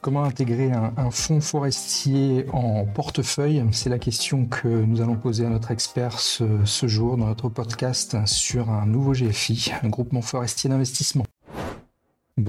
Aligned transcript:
Comment 0.00 0.22
intégrer 0.22 0.70
un, 0.70 1.10
fonds 1.10 1.40
forestier 1.40 2.46
en 2.52 2.84
portefeuille? 2.84 3.64
C'est 3.72 3.90
la 3.90 3.98
question 3.98 4.46
que 4.46 4.68
nous 4.68 5.00
allons 5.00 5.16
poser 5.16 5.44
à 5.44 5.48
notre 5.48 5.72
expert 5.72 6.20
ce 6.20 6.86
jour 6.86 7.16
dans 7.16 7.26
notre 7.26 7.48
podcast 7.48 8.16
sur 8.26 8.70
un 8.70 8.86
nouveau 8.86 9.12
GFI, 9.12 9.72
un 9.82 9.88
groupement 9.88 10.22
forestier 10.22 10.70
d'investissement. 10.70 11.24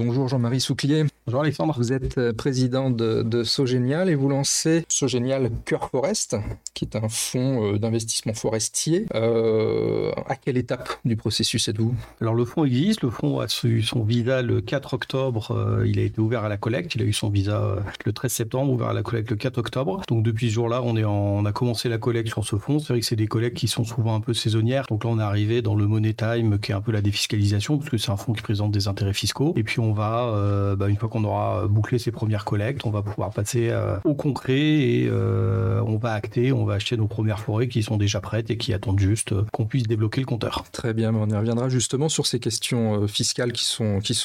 Bonjour 0.02 0.28
Jean-Marie 0.28 0.62
Souclier. 0.62 1.04
Bonjour 1.26 1.42
Alexandre. 1.42 1.74
Vous 1.76 1.92
êtes 1.92 2.16
euh, 2.16 2.32
président 2.32 2.88
de, 2.88 3.22
de 3.22 3.44
Sogénial 3.44 4.08
et 4.08 4.14
vous 4.14 4.30
lancez 4.30 4.86
Sogénial 4.88 5.50
Cœur 5.66 5.90
Forest, 5.90 6.36
qui 6.72 6.86
est 6.86 6.96
un 6.96 7.10
fonds 7.10 7.74
euh, 7.74 7.78
d'investissement 7.78 8.32
forestier. 8.32 9.04
Euh, 9.14 10.10
à 10.26 10.36
quelle 10.36 10.56
étape 10.56 10.88
du 11.04 11.16
processus 11.16 11.68
êtes-vous? 11.68 11.94
Alors 12.22 12.34
le 12.34 12.46
fonds 12.46 12.64
existe, 12.64 13.02
le 13.02 13.10
fonds 13.10 13.40
a 13.40 13.46
eu 13.64 13.82
son 13.82 14.02
visa 14.02 14.40
le 14.40 14.62
4 14.62 14.94
octobre, 14.94 15.82
il 15.86 15.98
a 15.98 16.02
été 16.02 16.18
ouvert 16.18 16.44
à 16.44 16.48
la 16.48 16.56
collecte, 16.56 16.94
il 16.94 17.02
a 17.02 17.04
eu 17.04 17.12
son 17.12 17.28
visa 17.28 17.76
le 18.06 18.12
13 18.14 18.32
septembre, 18.32 18.72
ouvert 18.72 18.88
à 18.88 18.94
la 18.94 19.02
collecte 19.02 19.30
le 19.30 19.36
4 19.36 19.58
octobre. 19.58 20.00
Donc 20.08 20.22
depuis 20.24 20.48
ce 20.48 20.54
jour-là, 20.54 20.80
on, 20.82 20.96
est 20.96 21.04
on 21.04 21.44
a 21.44 21.52
commencé 21.52 21.90
la 21.90 21.98
collecte 21.98 22.28
sur 22.28 22.46
ce 22.46 22.56
fonds. 22.56 22.78
C'est 22.78 22.94
vrai 22.94 23.00
que 23.00 23.06
c'est 23.06 23.16
des 23.16 23.28
collectes 23.28 23.58
qui 23.58 23.68
sont 23.68 23.84
souvent 23.84 24.14
un 24.14 24.20
peu 24.20 24.32
saisonnières. 24.32 24.86
Donc 24.88 25.04
là, 25.04 25.10
on 25.10 25.18
est 25.18 25.22
arrivé 25.22 25.60
dans 25.60 25.74
le 25.74 25.86
Money 25.86 26.14
Time, 26.14 26.58
qui 26.58 26.72
est 26.72 26.74
un 26.74 26.80
peu 26.80 26.92
la 26.92 27.02
défiscalisation, 27.02 27.76
parce 27.76 27.90
que 27.90 27.98
c'est 27.98 28.10
un 28.10 28.16
fonds 28.16 28.32
qui 28.32 28.42
présente 28.42 28.72
des 28.72 28.88
intérêts 28.88 29.12
fiscaux. 29.12 29.52
Et 29.56 29.62
puis 29.62 29.78
on 29.78 29.89
va, 29.92 30.28
euh, 30.28 30.76
bah, 30.76 30.88
une 30.88 30.96
fois 30.96 31.08
qu'on 31.08 31.24
aura 31.24 31.66
bouclé 31.66 31.98
ces 31.98 32.10
premières 32.10 32.44
collectes, 32.44 32.84
on 32.84 32.90
va 32.90 33.02
pouvoir 33.02 33.30
passer 33.30 33.68
euh, 33.70 33.96
au 34.04 34.14
concret 34.14 34.58
et 34.58 35.08
euh, 35.10 35.80
on 35.86 35.96
va 35.96 36.12
acter, 36.12 36.52
on 36.52 36.64
va 36.64 36.74
acheter 36.74 36.96
nos 36.96 37.06
premières 37.06 37.40
forêts 37.40 37.68
qui 37.68 37.82
sont 37.82 37.96
déjà 37.96 38.20
prêtes 38.20 38.50
et 38.50 38.56
qui 38.56 38.72
attendent 38.72 38.98
juste 39.00 39.34
qu'on 39.52 39.66
puisse 39.66 39.84
débloquer 39.84 40.20
le 40.20 40.26
compteur. 40.26 40.64
Très 40.72 40.94
bien, 40.94 41.14
on 41.14 41.28
y 41.28 41.36
reviendra 41.36 41.68
justement 41.68 42.08
sur 42.08 42.26
ces 42.26 42.40
questions 42.40 43.06
fiscales 43.06 43.52
qui 43.52 43.64
sont, 43.64 44.00
qui. 44.00 44.20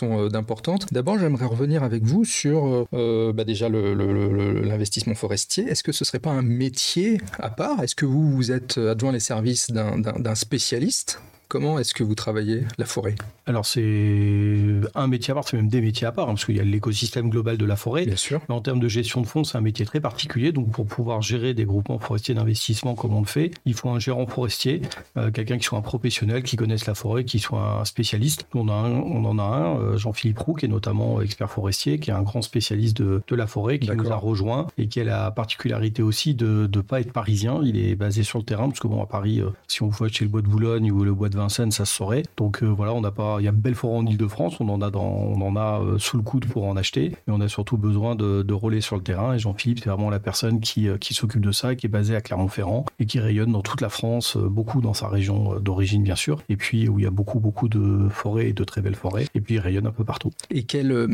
D'abord, 0.91 1.17
j'aimerais 1.17 1.45
revenir 1.45 1.83
avec 1.83 2.03
vous 2.03 2.25
sur 2.25 2.87
bah, 2.91 3.43
déjà 3.45 3.69
l'investissement 3.69 5.15
forestier. 5.15 5.65
Est-ce 5.65 5.83
que 5.83 5.91
ce 5.91 6.03
serait 6.03 6.19
pas 6.19 6.31
un 6.31 6.41
métier 6.41 7.21
à 7.39 7.49
part? 7.49 7.81
Est-ce 7.81 7.95
que 7.95 8.05
vous, 8.05 8.29
vous 8.31 8.51
êtes 8.51 8.77
adjoint 8.77 9.13
les 9.13 9.19
services 9.19 9.71
d'un 9.71 10.35
spécialiste? 10.35 11.21
Comment 11.55 11.79
est-ce 11.79 11.93
que 11.93 12.03
vous 12.03 12.15
travaillez 12.15 12.65
la 12.77 12.83
forêt? 12.83 13.15
Alors 13.45 13.65
c'est 13.65 14.81
un 14.93 15.07
métier 15.07 15.31
à 15.31 15.35
part, 15.35 15.47
c'est 15.47 15.55
même 15.55 15.69
des 15.69 15.79
métiers 15.79 16.05
à 16.05 16.11
part, 16.11 16.25
hein, 16.25 16.33
parce 16.33 16.43
qu'il 16.43 16.57
y 16.57 16.59
a 16.59 16.65
l'écosystème 16.65 17.29
global 17.29 17.55
de 17.55 17.63
la 17.63 17.77
forêt. 17.77 18.05
Bien 18.05 18.17
sûr. 18.17 18.41
Mais 18.49 18.55
en 18.55 18.59
termes 18.59 18.81
de 18.81 18.89
gestion 18.89 19.21
de 19.21 19.25
fonds, 19.25 19.45
c'est 19.45 19.57
un 19.57 19.61
métier 19.61 19.85
très 19.85 20.01
particulier. 20.01 20.51
Donc 20.51 20.71
pour 20.71 20.85
pouvoir 20.85 21.21
gérer 21.21 21.53
des 21.53 21.63
groupements 21.63 21.97
forestiers 21.97 22.35
d'investissement 22.35 22.93
comme 22.93 23.13
on 23.13 23.21
le 23.21 23.25
fait, 23.25 23.51
il 23.65 23.73
faut 23.73 23.87
un 23.87 23.99
gérant 23.99 24.27
forestier, 24.27 24.81
euh, 25.15 25.31
quelqu'un 25.31 25.57
qui 25.57 25.63
soit 25.63 25.77
un 25.77 25.81
professionnel, 25.81 26.43
qui 26.43 26.57
connaisse 26.57 26.87
la 26.87 26.93
forêt, 26.93 27.23
qui 27.23 27.39
soit 27.39 27.79
un 27.79 27.85
spécialiste. 27.85 28.47
On, 28.53 28.67
on 28.67 29.23
en 29.23 29.39
a 29.39 29.43
un, 29.43 29.79
euh, 29.79 29.97
Jean-Philippe 29.97 30.39
Roux, 30.39 30.55
qui 30.55 30.65
est 30.65 30.67
notamment 30.67 31.21
expert 31.21 31.49
forestier, 31.49 31.99
qui 31.99 32.09
est 32.09 32.13
un 32.13 32.23
grand 32.23 32.41
spécialiste 32.41 32.97
de, 32.97 33.23
la 33.33 33.47
forêt, 33.47 33.79
qui 33.79 33.89
nous 33.89 34.11
a 34.11 34.17
rejoint 34.17 34.67
et 34.77 34.89
qui 34.89 34.99
a 34.99 35.05
la 35.05 35.31
particularité 35.31 36.03
aussi 36.03 36.35
de 36.35 36.69
ne 36.69 36.81
pas 36.81 36.99
être 36.99 37.13
parisien. 37.13 37.61
Il 37.63 37.77
est 37.77 37.95
basé 37.95 38.23
sur 38.23 38.39
le 38.39 38.43
terrain, 38.43 38.67
parce 38.67 38.81
que 38.81 38.89
bon, 38.89 39.01
à 39.01 39.05
Paris, 39.05 39.39
euh, 39.39 39.51
si 39.69 39.83
on 39.83 39.87
voit 39.87 40.09
chez 40.09 40.25
le 40.25 40.29
bois 40.29 40.41
de 40.41 40.47
Boulogne 40.47 40.91
ou 40.91 41.05
le 41.05 41.13
bois 41.13 41.29
de 41.29 41.44
Vincennes, 41.45 41.71
ça 41.71 41.85
se 41.85 41.93
saurait. 41.93 42.23
Donc 42.37 42.63
euh, 42.63 42.67
voilà, 42.67 42.93
on 42.93 43.01
n'a 43.01 43.11
pas, 43.11 43.37
il 43.39 43.45
y 43.45 43.47
a 43.47 43.51
belle 43.51 43.75
forêt 43.75 43.97
en 43.97 44.05
Ile-de-France, 44.05 44.59
on 44.59 44.69
en 44.69 44.81
a 44.81 44.89
dans, 44.89 45.05
on 45.05 45.41
en 45.41 45.55
a 45.55 45.81
euh, 45.81 45.97
sous 45.99 46.17
le 46.17 46.23
coude 46.23 46.45
pour 46.45 46.65
en 46.65 46.75
acheter, 46.75 47.15
mais 47.27 47.33
on 47.33 47.41
a 47.41 47.47
surtout 47.47 47.77
besoin 47.77 48.15
de, 48.15 48.41
de 48.41 48.53
relais 48.53 48.81
sur 48.81 48.95
le 48.95 49.03
terrain. 49.03 49.33
Et 49.33 49.39
Jean-Philippe, 49.39 49.79
c'est 49.83 49.89
vraiment 49.89 50.09
la 50.09 50.19
personne 50.19 50.59
qui, 50.59 50.87
euh, 50.87 50.97
qui 50.97 51.13
s'occupe 51.13 51.41
de 51.41 51.51
ça, 51.51 51.75
qui 51.75 51.85
est 51.85 51.89
basée 51.89 52.15
à 52.15 52.21
Clermont-Ferrand 52.21 52.85
et 52.99 53.05
qui 53.05 53.19
rayonne 53.19 53.51
dans 53.51 53.61
toute 53.61 53.81
la 53.81 53.89
France, 53.89 54.37
beaucoup 54.37 54.81
dans 54.81 54.93
sa 54.93 55.07
région 55.07 55.59
d'origine 55.59 56.03
bien 56.03 56.15
sûr, 56.15 56.41
et 56.49 56.57
puis 56.57 56.89
où 56.89 56.99
il 56.99 57.03
y 57.03 57.07
a 57.07 57.11
beaucoup 57.11 57.39
beaucoup 57.39 57.69
de 57.69 58.09
forêts 58.09 58.49
et 58.49 58.53
de 58.53 58.63
très 58.63 58.81
belles 58.81 58.95
forêts, 58.95 59.27
et 59.35 59.41
puis 59.41 59.55
il 59.55 59.59
rayonne 59.59 59.87
un 59.87 59.91
peu 59.91 60.03
partout. 60.03 60.31
Et 60.49 60.63
quel 60.63 61.07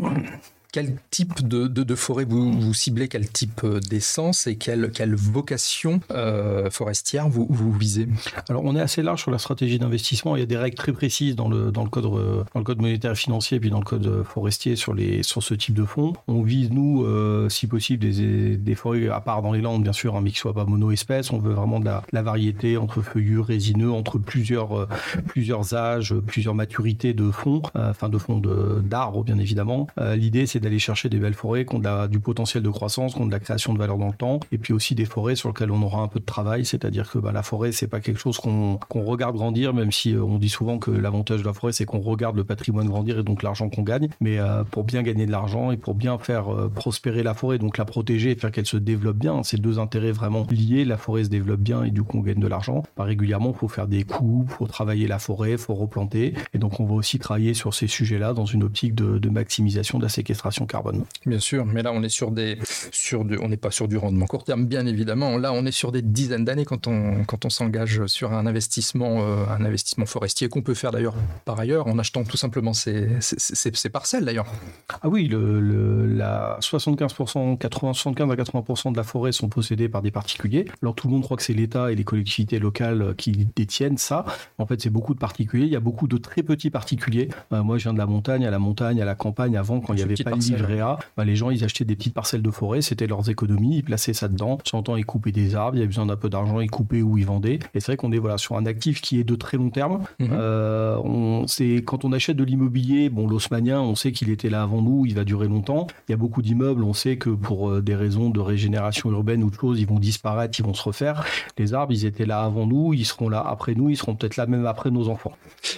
quel 0.71 0.95
type 1.09 1.45
de, 1.47 1.95
forêt 1.95 2.25
vous, 2.25 2.73
ciblez, 2.73 3.07
quel 3.07 3.29
type 3.29 3.63
euh, 3.63 3.79
d'essence 3.79 4.47
et 4.47 4.55
quelle, 4.55 4.89
vocation 5.15 5.99
euh, 6.11 6.69
forestière 6.69 7.27
vous, 7.27 7.73
visez? 7.73 8.07
Alors 8.49 8.63
on 8.63 8.75
est 8.75 8.81
assez 8.81 9.01
large 9.01 9.21
sur 9.21 9.31
la 9.31 9.37
stratégie 9.37 9.79
d'investissement. 9.79 10.35
Il 10.35 10.39
y 10.39 10.43
a 10.43 10.47
des 10.47 10.57
règles 10.57 10.77
très 10.77 10.93
précises 10.93 11.35
dans 11.35 11.49
le, 11.49 11.71
euh, 11.75 12.63
code 12.63 12.81
monétaire 12.81 13.11
et 13.11 13.15
financier 13.15 13.57
et 13.57 13.59
puis 13.59 13.69
dans 13.69 13.79
le 13.79 13.85
code 13.85 14.23
forestier 14.23 14.75
sur, 14.75 14.95
ce 15.43 15.53
type 15.53 15.75
de 15.75 15.83
fonds. 15.83 16.13
On 16.27 16.41
vise, 16.41 16.71
nous, 16.71 17.05
si 17.49 17.67
possible, 17.67 18.05
des, 18.09 18.75
forêts 18.75 19.09
à 19.09 19.19
part 19.19 19.41
dans 19.41 19.51
les 19.51 19.61
landes, 19.61 19.83
bien 19.83 19.93
sûr, 19.93 20.15
hein, 20.15 20.21
mais 20.21 20.29
qui 20.29 20.37
ne 20.37 20.41
soient 20.41 20.53
pas 20.53 20.65
mono-espèces. 20.65 21.31
On 21.31 21.39
veut 21.39 21.53
vraiment 21.53 21.79
de 21.79 21.85
la, 21.85 22.03
la, 22.11 22.21
variété 22.21 22.77
entre 22.77 23.01
feuillus, 23.01 23.39
résineux, 23.39 23.91
entre 23.91 24.17
plusieurs, 24.17 24.87
plusieurs 25.27 25.73
âges, 25.73 26.15
plusieurs 26.25 26.55
maturités 26.55 27.13
de 27.13 27.29
fonds, 27.31 27.61
enfin 27.75 28.09
de 28.09 28.17
fonds 28.17 28.41
d'arbres, 28.83 29.23
bien 29.23 29.37
évidemment. 29.37 29.87
L'idée, 30.15 30.45
c'est 30.45 30.60
d'aller 30.61 30.79
chercher 30.79 31.09
des 31.09 31.17
belles 31.17 31.33
forêts 31.33 31.65
qui 31.65 31.75
ont 31.75 32.07
du 32.07 32.19
potentiel 32.19 32.63
de 32.63 32.69
croissance, 32.69 33.13
qui 33.13 33.21
ont 33.21 33.25
de 33.25 33.31
la 33.31 33.39
création 33.39 33.73
de 33.73 33.79
valeur 33.79 33.97
dans 33.97 34.07
le 34.07 34.13
temps, 34.13 34.39
et 34.51 34.57
puis 34.57 34.73
aussi 34.73 34.95
des 34.95 35.05
forêts 35.05 35.35
sur 35.35 35.49
lesquelles 35.49 35.71
on 35.71 35.81
aura 35.81 36.01
un 36.01 36.07
peu 36.07 36.19
de 36.19 36.25
travail, 36.25 36.65
c'est-à-dire 36.65 37.09
que 37.09 37.19
bah, 37.19 37.31
la 37.31 37.43
forêt, 37.43 37.71
c'est 37.71 37.87
pas 37.87 37.99
quelque 37.99 38.19
chose 38.19 38.37
qu'on 38.37 38.79
regarde 38.93 39.35
grandir, 39.35 39.73
même 39.73 39.91
si 39.91 40.13
euh, 40.13 40.23
on 40.23 40.37
dit 40.37 40.49
souvent 40.49 40.77
que 40.77 40.91
l'avantage 40.91 41.41
de 41.41 41.45
la 41.45 41.53
forêt, 41.53 41.71
c'est 41.73 41.85
qu'on 41.85 41.99
regarde 41.99 42.35
le 42.35 42.43
patrimoine 42.43 42.87
grandir 42.87 43.19
et 43.19 43.23
donc 43.23 43.43
l'argent 43.43 43.69
qu'on 43.69 43.83
gagne, 43.83 44.09
mais 44.19 44.39
euh, 44.39 44.63
pour 44.63 44.83
bien 44.83 45.01
gagner 45.01 45.25
de 45.25 45.31
l'argent 45.31 45.71
et 45.71 45.77
pour 45.77 45.95
bien 45.95 46.17
faire 46.17 46.53
euh, 46.53 46.69
prospérer 46.69 47.23
la 47.23 47.33
forêt, 47.33 47.57
donc 47.57 47.77
la 47.77 47.85
protéger 47.85 48.31
et 48.31 48.35
faire 48.35 48.51
qu'elle 48.51 48.65
se 48.65 48.77
développe 48.77 49.17
bien, 49.17 49.43
c'est 49.43 49.59
deux 49.59 49.79
intérêts 49.79 50.11
vraiment 50.11 50.45
liés, 50.49 50.85
la 50.85 50.97
forêt 50.97 51.23
se 51.23 51.29
développe 51.29 51.61
bien 51.61 51.83
et 51.83 51.91
du 51.91 52.03
coup 52.03 52.19
on 52.19 52.21
gagne 52.21 52.39
de 52.39 52.47
l'argent. 52.47 52.83
Bah, 52.97 53.03
régulièrement, 53.03 53.51
il 53.55 53.57
faut 53.57 53.67
faire 53.67 53.87
des 53.87 54.03
coups, 54.03 54.47
il 54.49 54.53
faut 54.53 54.67
travailler 54.67 55.07
la 55.07 55.19
forêt, 55.19 55.51
il 55.51 55.57
faut 55.57 55.75
replanter, 55.75 56.33
et 56.53 56.57
donc 56.57 56.79
on 56.79 56.85
va 56.85 56.93
aussi 56.93 57.19
travailler 57.19 57.53
sur 57.53 57.73
ces 57.73 57.87
sujets-là 57.87 58.33
dans 58.33 58.45
une 58.45 58.63
optique 58.63 58.95
de, 58.95 59.17
de 59.17 59.29
maximisation 59.29 59.97
de 59.97 60.03
la 60.03 60.09
séquestration 60.09 60.50
carbone. 60.65 61.05
Bien 61.25 61.39
sûr, 61.39 61.65
mais 61.65 61.81
là 61.81 61.91
on 61.93 62.03
est 62.03 62.09
sur 62.09 62.31
des, 62.31 62.57
sur 62.91 63.21
on 63.41 63.49
n'est 63.49 63.57
pas 63.57 63.71
sur 63.71 63.87
du 63.87 63.97
rendement 63.97 64.25
court 64.25 64.43
terme, 64.43 64.65
bien 64.65 64.85
évidemment. 64.85 65.37
Là 65.37 65.53
on 65.53 65.65
est 65.65 65.71
sur 65.71 65.91
des 65.91 66.01
dizaines 66.01 66.45
d'années 66.45 66.65
quand 66.65 66.87
on, 66.87 67.23
quand 67.25 67.45
on 67.45 67.49
s'engage 67.49 68.05
sur 68.07 68.33
un 68.33 68.45
investissement, 68.45 69.21
euh, 69.21 69.45
un 69.49 69.65
investissement 69.65 70.05
forestier 70.05 70.49
qu'on 70.49 70.61
peut 70.61 70.73
faire 70.73 70.91
d'ailleurs 70.91 71.15
par 71.45 71.59
ailleurs 71.59 71.87
en 71.87 71.97
achetant 71.99 72.23
tout 72.23 72.37
simplement 72.37 72.73
ces, 72.73 73.09
ces, 73.19 73.89
parcelles 73.89 74.25
d'ailleurs. 74.25 74.47
Ah 74.89 75.09
oui, 75.09 75.27
le, 75.27 76.07
la 76.07 76.57
75%, 76.61 77.57
80, 77.57 77.93
75 77.93 78.31
à 78.31 78.35
80% 78.35 78.91
de 78.91 78.97
la 78.97 79.03
forêt 79.03 79.31
sont 79.31 79.49
possédées 79.49 79.89
par 79.89 80.01
des 80.01 80.11
particuliers. 80.11 80.65
Alors 80.81 80.95
tout 80.95 81.07
le 81.07 81.13
monde 81.13 81.23
croit 81.23 81.37
que 81.37 81.43
c'est 81.43 81.53
l'État 81.53 81.91
et 81.91 81.95
les 81.95 82.03
collectivités 82.03 82.59
locales 82.59 83.15
qui 83.17 83.31
détiennent 83.55 83.97
ça. 83.97 84.25
En 84.57 84.65
fait, 84.65 84.81
c'est 84.81 84.89
beaucoup 84.89 85.13
de 85.13 85.19
particuliers. 85.19 85.65
Il 85.65 85.71
y 85.71 85.75
a 85.75 85.81
beaucoup 85.81 86.07
de 86.07 86.17
très 86.17 86.43
petits 86.43 86.69
particuliers. 86.69 87.29
Euh, 87.53 87.63
moi, 87.63 87.77
je 87.77 87.83
viens 87.83 87.93
de 87.93 87.97
la 87.97 88.05
montagne, 88.05 88.45
à 88.45 88.51
la 88.51 88.59
montagne, 88.59 89.01
à 89.01 89.05
la 89.05 89.15
campagne, 89.15 89.57
avant, 89.57 89.79
quand 89.79 89.93
il 89.93 89.97
n'y 89.97 90.03
avait 90.03 90.15
pas 90.23 90.31
de 90.31 90.40
livret 90.41 90.79
A, 90.79 90.97
bah, 91.17 91.25
les 91.25 91.35
gens, 91.35 91.49
ils 91.49 91.63
achetaient 91.63 91.85
des 91.85 91.95
petites 91.95 92.13
parcelles 92.13 92.41
de 92.41 92.51
forêt, 92.51 92.81
c'était 92.81 93.07
leurs 93.07 93.29
économies, 93.29 93.77
ils 93.77 93.83
plaçaient 93.83 94.13
ça 94.13 94.27
dedans. 94.27 94.57
J'entends, 94.69 94.95
ils 94.95 95.05
coupaient 95.05 95.31
des 95.31 95.55
arbres, 95.55 95.77
il 95.77 95.79
y 95.79 95.81
avait 95.81 95.87
besoin 95.87 96.05
d'un 96.05 96.15
peu 96.15 96.29
d'argent, 96.29 96.59
ils 96.59 96.69
coupaient 96.69 97.01
ou 97.01 97.17
ils 97.17 97.25
vendaient. 97.25 97.59
Et 97.73 97.79
c'est 97.79 97.87
vrai 97.87 97.97
qu'on 97.97 98.11
est 98.11 98.17
voilà, 98.17 98.37
sur 98.37 98.55
un 98.57 98.65
actif 98.65 99.01
qui 99.01 99.19
est 99.19 99.23
de 99.23 99.35
très 99.35 99.57
long 99.57 99.69
terme. 99.69 100.01
Euh, 100.21 100.97
on, 101.03 101.47
c'est, 101.47 101.83
quand 101.85 102.05
on 102.05 102.11
achète 102.11 102.37
de 102.37 102.43
l'immobilier, 102.43 103.09
bon, 103.09 103.27
l'osmanien, 103.27 103.81
on 103.81 103.95
sait 103.95 104.11
qu'il 104.11 104.29
était 104.29 104.49
là 104.49 104.63
avant 104.63 104.81
nous, 104.81 105.05
il 105.05 105.15
va 105.15 105.23
durer 105.23 105.47
longtemps. 105.47 105.87
Il 106.07 106.11
y 106.11 106.13
a 106.13 106.17
beaucoup 106.17 106.41
d'immeubles, 106.41 106.83
on 106.83 106.93
sait 106.93 107.17
que 107.17 107.29
pour 107.29 107.69
euh, 107.69 107.81
des 107.81 107.95
raisons 107.95 108.29
de 108.29 108.39
régénération 108.39 109.11
urbaine 109.11 109.43
ou 109.43 109.49
de 109.49 109.55
choses, 109.55 109.79
ils 109.79 109.87
vont 109.87 109.99
disparaître, 109.99 110.59
ils 110.59 110.65
vont 110.65 110.73
se 110.73 110.83
refaire. 110.83 111.23
Les 111.57 111.73
arbres, 111.73 111.93
ils 111.93 112.05
étaient 112.05 112.25
là 112.25 112.41
avant 112.41 112.65
nous, 112.65 112.93
ils 112.93 113.05
seront 113.05 113.29
là 113.29 113.43
après 113.45 113.75
nous, 113.75 113.89
ils 113.89 113.97
seront 113.97 114.15
peut-être 114.15 114.37
là 114.37 114.45
même 114.45 114.65
après 114.65 114.91
nos 114.91 115.09
enfants. 115.09 115.33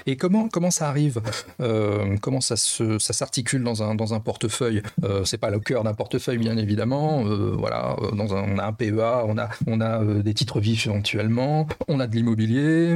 Et 0.05 0.15
comment, 0.17 0.47
comment 0.49 0.71
ça 0.71 0.87
arrive? 0.87 1.21
Euh, 1.61 2.15
Comment 2.21 2.41
ça 2.41 2.55
s'articule 2.55 3.63
dans 3.63 3.83
un, 3.83 3.95
dans 3.95 4.13
un 4.13 4.19
portefeuille? 4.19 4.43
Euh, 4.61 5.23
C'est 5.25 5.37
pas 5.37 5.49
le 5.49 5.59
cœur 5.59 5.83
d'un 5.83 5.93
portefeuille, 5.93 6.37
bien 6.37 6.57
évidemment. 6.57 7.25
Euh, 7.25 7.53
voilà, 7.57 7.95
euh, 8.01 8.11
dans 8.11 8.35
un, 8.35 8.43
on 8.43 8.57
a 8.57 8.65
un 8.65 8.73
PEA, 8.73 9.25
on 9.27 9.37
a, 9.37 9.49
on 9.67 9.81
a 9.81 10.03
des 10.03 10.33
titres 10.33 10.59
vifs 10.59 10.87
éventuellement, 10.87 11.67
on 11.87 11.99
a 11.99 12.07
de 12.07 12.15
l'immobilier. 12.15 12.95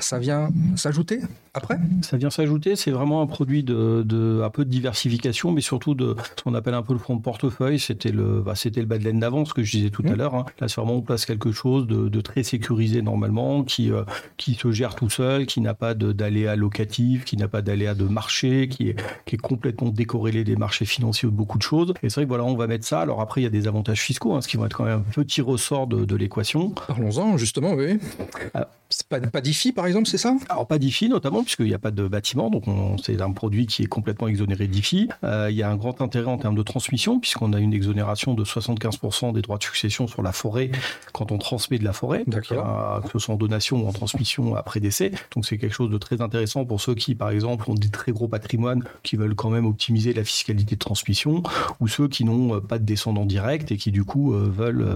ça 0.00 0.18
vient 0.18 0.50
s'ajouter 0.76 1.20
après? 1.54 1.78
Ça 2.02 2.16
vient 2.16 2.30
s'ajouter. 2.30 2.76
C'est 2.76 2.90
vraiment 2.90 3.22
un 3.22 3.26
produit 3.26 3.62
de, 3.62 4.02
de, 4.04 4.42
un 4.44 4.50
peu 4.50 4.64
de 4.64 4.70
diversification, 4.70 5.50
mais 5.50 5.60
surtout 5.60 5.94
de 5.94 6.16
ce 6.36 6.42
qu'on 6.42 6.54
appelle 6.54 6.74
un 6.74 6.82
peu 6.82 6.92
le 6.92 6.98
front 6.98 7.16
de 7.16 7.22
portefeuille. 7.22 7.78
C'était 7.78 8.12
le, 8.12 8.40
bah, 8.40 8.54
c'était 8.54 8.80
le 8.80 8.86
bas 8.86 8.98
de 8.98 9.04
laine 9.04 9.20
d'avant, 9.20 9.44
ce 9.44 9.54
que 9.54 9.62
je 9.62 9.70
disais 9.70 9.90
tout 9.90 10.04
à 10.06 10.14
l'heure. 10.14 10.34
Hein. 10.34 10.44
Là, 10.60 10.68
c'est 10.68 10.80
vraiment 10.80 10.96
on 10.96 11.02
place 11.02 11.26
quelque 11.26 11.52
chose 11.52 11.86
de, 11.86 12.08
de 12.08 12.20
très 12.20 12.42
sécurisé 12.42 13.02
normalement, 13.02 13.64
qui, 13.64 13.90
qui 14.36 14.54
se 14.54 14.70
gère 14.72 14.94
tout 14.94 15.10
seul, 15.10 15.46
qui 15.46 15.60
n'a 15.60 15.74
pas 15.74 15.94
d'aléa 15.94 16.56
locatif, 16.56 17.24
qui 17.24 17.36
n'a 17.36 17.48
pas 17.48 17.62
d'aléa 17.62 17.94
de 17.94 18.04
marché, 18.04 18.68
qui 18.68 18.90
est, 18.90 18.96
qui 19.26 19.36
est 19.36 19.38
complètement 19.40 19.90
décorrélé 19.90 20.44
des 20.44 20.56
marchés 20.56 20.84
financiers 20.88 21.28
ou 21.28 21.30
de 21.30 21.36
beaucoup 21.36 21.58
de 21.58 21.62
choses. 21.62 21.94
Et 22.02 22.08
c'est 22.08 22.16
vrai 22.16 22.24
que 22.24 22.28
voilà, 22.28 22.44
on 22.44 22.56
va 22.56 22.66
mettre 22.66 22.86
ça. 22.86 23.00
Alors 23.00 23.20
après, 23.20 23.40
il 23.40 23.44
y 23.44 23.46
a 23.46 23.50
des 23.50 23.68
avantages 23.68 24.00
fiscaux, 24.00 24.34
hein, 24.34 24.40
ce 24.40 24.48
qui 24.48 24.56
vont 24.56 24.66
être 24.66 24.76
quand 24.76 24.84
même 24.84 25.04
un 25.08 25.12
petit 25.12 25.40
ressort 25.40 25.86
de, 25.86 26.04
de 26.04 26.16
l'équation. 26.16 26.70
Parlons-en, 26.70 27.36
justement, 27.36 27.72
oui. 27.74 27.98
Alors, 28.54 28.68
c'est 28.90 29.06
pas, 29.06 29.20
pas 29.20 29.40
d'IFI, 29.40 29.72
par 29.72 29.86
exemple, 29.86 30.08
c'est 30.08 30.18
ça? 30.18 30.34
Alors, 30.48 30.66
pas 30.66 30.78
d'IFI, 30.78 31.08
notamment, 31.08 31.42
puisqu'il 31.42 31.66
n'y 31.66 31.74
a 31.74 31.78
pas 31.78 31.90
de 31.90 32.08
bâtiment, 32.08 32.50
donc 32.50 32.64
c'est 33.04 33.20
un 33.20 33.32
produit 33.32 33.66
qui 33.66 33.82
est 33.82 33.86
complètement 33.86 34.28
exonéré 34.28 34.66
d'IFI. 34.66 35.08
Euh, 35.24 35.48
il 35.50 35.56
y 35.56 35.62
a 35.62 35.70
un 35.70 35.76
grand 35.76 36.00
intérêt 36.00 36.30
en 36.30 36.38
termes 36.38 36.54
de 36.54 36.62
transmission, 36.62 37.20
puisqu'on 37.20 37.52
a 37.52 37.60
une 37.60 37.74
exonération 37.74 38.34
de 38.34 38.44
75% 38.44 39.32
des 39.32 39.42
droits 39.42 39.58
de 39.58 39.62
succession 39.62 40.06
sur 40.06 40.22
la 40.22 40.32
forêt 40.32 40.70
quand 41.12 41.32
on 41.32 41.38
transmet 41.38 41.78
de 41.78 41.84
la 41.84 41.92
forêt, 41.92 42.24
donc, 42.26 42.42
que 42.42 43.12
ce 43.12 43.18
soit 43.18 43.34
en 43.34 43.38
donation 43.38 43.84
ou 43.84 43.88
en 43.88 43.92
transmission 43.92 44.54
après 44.54 44.80
décès. 44.80 45.12
Donc, 45.34 45.44
c'est 45.44 45.58
quelque 45.58 45.74
chose 45.74 45.90
de 45.90 45.98
très 45.98 46.20
intéressant 46.22 46.64
pour 46.64 46.80
ceux 46.80 46.94
qui, 46.94 47.14
par 47.14 47.30
exemple, 47.30 47.70
ont 47.70 47.74
des 47.74 47.90
très 47.90 48.12
gros 48.12 48.28
patrimoines, 48.28 48.84
qui 49.02 49.16
veulent 49.16 49.34
quand 49.34 49.50
même 49.50 49.66
optimiser 49.66 50.14
la 50.14 50.24
fiscalité 50.24 50.67
de 50.74 50.80
transmission, 50.80 51.42
ou 51.80 51.88
ceux 51.88 52.08
qui 52.08 52.24
n'ont 52.24 52.60
pas 52.60 52.78
de 52.78 52.84
descendants 52.84 53.26
directs 53.26 53.70
et 53.72 53.76
qui 53.76 53.90
du 53.90 54.04
coup 54.04 54.32
veulent, 54.32 54.86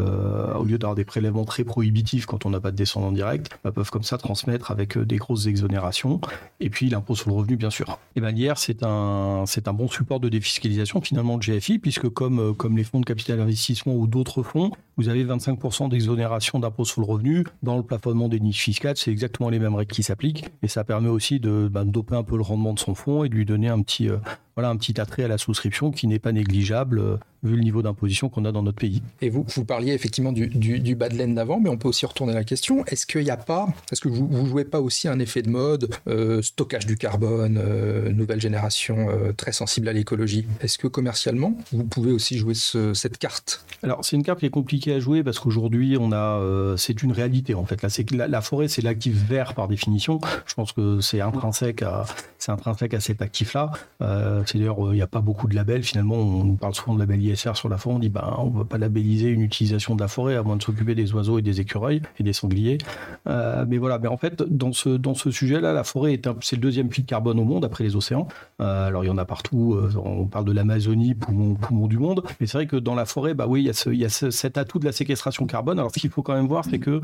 au 0.57 0.65
lieu 0.65 0.79
d'avoir 0.79 0.95
des 0.95 1.05
prélèvements 1.05 1.45
très 1.45 1.65
prohibitifs 1.65 2.27
quand 2.27 2.47
on 2.47 2.51
n'a 2.51 2.61
pas 2.61 2.71
de 2.71 2.77
descendants 2.77 3.13
directs, 3.13 3.49
bah, 3.65 3.73
peuvent 3.73 3.91
comme 3.91 4.03
ça 4.03 4.19
transmettre 4.19 4.71
avec 4.71 4.99
des 4.99 5.17
grosses 5.17 5.47
exonérations. 5.47 6.21
Et 6.61 6.71
puis 6.71 6.89
l'impôt 6.89 7.15
sur 7.15 7.31
le 7.31 7.37
revenu, 7.37 7.57
bien 7.57 7.71
sûr. 7.71 7.99
Et 8.17 8.21
ben 8.21 8.37
hier, 8.37 8.59
c'est 8.59 8.83
un, 8.83 9.45
un 9.45 9.73
bon 9.73 9.89
support 9.89 10.21
de 10.21 10.29
défiscalisation 10.29 11.01
finalement 11.01 11.39
de 11.39 11.43
GFI, 11.43 11.79
puisque 11.79 12.09
comme, 12.09 12.55
comme 12.57 12.77
les 12.77 12.85
fonds 12.85 13.01
de 13.01 13.05
capital 13.05 13.41
investissement 13.41 13.95
ou 13.95 14.07
d'autres 14.07 14.43
fonds, 14.43 14.71
vous 14.97 15.09
avez 15.09 15.25
25% 15.25 15.89
d'exonération 15.89 16.59
d'impôt 16.59 16.85
sur 16.85 17.01
le 17.01 17.07
revenu. 17.07 17.45
Dans 17.63 17.77
le 17.77 17.83
plafonnement 17.83 18.29
des 18.29 18.41
niches 18.41 18.63
fiscales, 18.63 18.97
c'est 18.97 19.11
exactement 19.11 19.49
les 19.51 19.59
mêmes 19.59 19.75
règles 19.75 19.93
qui 19.93 20.03
s'appliquent. 20.03 20.45
Et 20.63 20.69
ça 20.69 20.85
permet 20.85 21.09
aussi 21.09 21.41
de 21.41 21.69
bah, 21.71 21.85
doper 21.85 22.17
un 22.17 22.23
peu 22.23 22.37
le 22.37 22.43
rendement 22.43 22.75
de 22.75 22.79
son 22.79 22.95
fonds 22.95 23.25
et 23.25 23.29
de 23.29 23.35
lui 23.35 23.47
donner 23.47 23.69
un 23.69 23.81
petit, 23.83 24.09
euh, 24.09 24.19
voilà, 24.57 24.69
un 24.69 24.77
petit 24.77 25.01
attrait 25.01 25.25
à 25.25 25.29
la 25.29 25.39
souscription 25.39 25.91
qui 25.91 26.07
n'est 26.07 26.19
pas 26.19 26.33
négligeable 26.33 26.99
euh, 26.99 27.17
vu 27.43 27.57
le 27.57 27.63
niveau 27.63 27.83
d'imposition 27.83 28.29
qu'on 28.29 28.45
a 28.45 28.53
dans 28.53 28.63
notre 28.63 28.79
pays. 28.79 29.03
Et 29.21 29.31
vous, 29.31 29.45
vous 29.55 29.65
parliez 29.65 29.93
effectivement 29.93 30.33
du, 30.33 30.47
du, 30.49 30.95
bas 30.95 31.09
de 31.09 31.15
laine 31.15 31.35
d'avant, 31.35 31.61
mais 31.61 31.69
on 31.69 31.77
peut 31.77 31.89
aussi 31.89 32.07
retourner 32.07 32.35
la 32.35 32.45
question. 32.45 32.85
Est-ce 32.87 33.07
qu'il 33.07 33.25
n'y 33.25 33.31
a 33.31 33.37
pas, 33.37 33.69
est-ce 33.91 34.01
que 34.01 34.09
vous 34.09 34.29
ne 34.29 34.47
jouez 34.47 34.65
pas 34.65 34.81
aussi 34.81 35.09
un 35.09 35.19
effet 35.19 35.43
de 35.43 35.51
mode, 35.51 35.91
euh, 36.09 36.43
stockage 36.43 36.87
du 36.87 36.97
carbone, 36.97 37.59
euh, 37.63 38.13
nouvelle 38.13 38.41
génération 38.41 39.09
très 39.37 39.53
sensible 39.53 39.89
à 39.89 39.93
l'écologie? 39.93 40.47
Est-ce 40.61 40.79
que 40.79 40.87
commercialement, 40.87 41.57
vous 41.73 41.85
pouvez 41.85 42.13
aussi 42.13 42.39
jouer 42.39 42.55
cette 42.55 43.19
carte? 43.19 43.65
Alors, 43.83 44.05
c'est 44.05 44.17
une 44.17 44.23
carte 44.23 44.41
qui 44.41 44.47
est 44.47 44.51
compliquée 44.51 44.95
à 44.95 45.01
jouer 45.01 45.23
parce 45.23 45.39
qu'aujourd'hui, 45.39 45.97
on 45.99 46.13
a, 46.13 46.77
c'est 46.77 47.03
une 47.03 47.13
réalité 47.13 47.55
en 47.55 47.65
fait. 47.65 47.83
Là, 47.83 47.89
c'est 47.89 48.11
la, 48.11 48.29
la 48.29 48.41
forêt, 48.41 48.69
c'est 48.69 48.83
l'actif 48.83 49.15
vert 49.15 49.55
par 49.55 49.69
définition. 49.69 50.21
Je 50.47 50.55
pense 50.55 50.73
que 50.73 51.01
c'est 51.01 51.21
intrinsèque 51.21 51.83
à, 51.83 52.05
c'est 52.39 52.53
intrinsèque 52.53 52.95
à 52.95 53.01
cet 53.01 53.23
actif-là. 53.23 53.73
C'est 54.47 54.59
d'ailleurs, 54.59 54.87
euh, 54.87 54.93
il 54.93 54.97
n'y 54.97 55.03
a 55.03 55.07
pas 55.07 55.21
beaucoup 55.21 55.49
de 55.49 55.55
labels. 55.55 55.83
Finalement, 55.83 56.17
on 56.17 56.45
nous 56.45 56.57
parle 56.57 56.75
souvent 56.75 56.95
de 56.95 56.99
label 56.99 57.21
Sur 57.37 57.69
la 57.69 57.79
forêt. 57.79 57.97
On 57.97 57.99
dit, 57.99 58.09
ben, 58.09 58.35
on 58.39 58.51
ne 58.51 58.59
va 58.59 58.65
pas 58.65 58.79
labelliser 58.79 59.29
une 59.29 59.43
utilisation 59.43 59.95
de 59.95 60.01
la 60.01 60.09
forêt 60.09 60.37
à 60.37 60.43
moins 60.43 60.57
de 60.57 60.63
s'occuper 60.63 60.95
des 60.95 61.13
oiseaux 61.13 61.39
et 61.39 61.43
des 61.43 61.61
écureuils 61.61 62.03
et 62.19 62.23
des 62.23 62.33
sangliers. 62.33 62.79
Euh, 63.27 63.65
mais 63.69 63.79
voilà, 63.79 63.99
mais 63.99 64.09
en 64.09 64.17
fait, 64.17 64.43
dans 64.43 64.73
ce, 64.73 64.91
dans 64.91 65.15
ce 65.15 65.31
sujet-là, 65.31 65.73
la 65.73 65.85
forêt 65.85 66.15
est 66.15 66.29
c'est 66.41 66.57
le 66.57 66.63
deuxième 66.63 66.89
puits 66.89 67.03
de 67.03 67.09
carbone 67.09 67.39
au 67.39 67.45
monde 67.45 67.65
après 67.65 67.85
les 67.85 67.97
océans. 67.97 68.29
Euh, 68.61 68.89
alors, 68.89 69.05
il 69.05 69.09
y 69.09 69.11
en 69.11 69.19
a 69.19 69.25
partout. 69.25 69.79
on 70.05 70.27
parle 70.27 70.45
de 70.45 70.53
l'Amazonie, 70.53 71.15
poumon, 71.15 71.55
poumon 71.55 71.87
du 71.87 71.99
monde. 71.99 72.23
Mais 72.41 72.47
c'est 72.47 72.59
vrai 72.59 72.67
que 72.67 72.77
dans 72.77 72.95
la 72.95 73.05
forêt, 73.05 73.35
bah 73.35 73.47
oui, 73.49 73.63
il 73.63 73.67
y 73.67 73.71
a, 73.71 73.75
ce, 73.75 73.91
y 73.91 74.05
a 74.05 74.09
cet 74.09 74.59
atout 74.59 74.79
de 74.79 74.85
la 74.85 74.93
séquestration 74.93 75.47
carbone. 75.47 75.79
Alors, 75.79 75.91
ce 75.93 75.99
qu'il 75.99 76.11
faut 76.11 76.23
quand 76.23 76.35
même 76.35 76.49
voir, 76.49 76.65
c'est 76.65 76.79
que 76.79 77.01